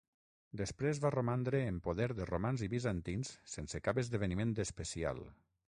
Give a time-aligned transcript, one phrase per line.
[0.61, 5.25] Després, va romandre en poder de romans i bizantins sense cap esdeveniment especial.